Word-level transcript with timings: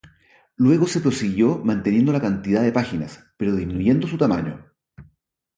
Luego 0.55 0.87
se 0.87 0.99
prosiguió 0.99 1.59
manteniendo 1.63 2.11
la 2.11 2.19
cantidad 2.19 2.63
de 2.63 2.71
páginas, 2.71 3.23
pero 3.37 3.55
disminuyendo 3.55 4.07
su 4.07 4.17
tamaño. 4.17 4.65